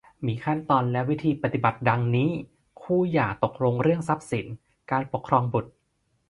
[0.25, 2.29] มีขั้นตอนและวิธีปฏิบัติ ดังนี้
[2.81, 4.45] คู่หย่าตกลงเรื่องทรัพย์สิน
[4.91, 5.71] การปกครองบุตร